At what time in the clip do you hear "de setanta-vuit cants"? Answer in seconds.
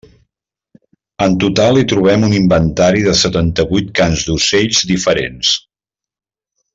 3.09-4.25